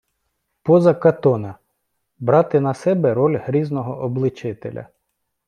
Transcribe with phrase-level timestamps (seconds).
[0.63, 1.57] Поза Катона—
[2.19, 4.87] брати на себе роль грізного обличителя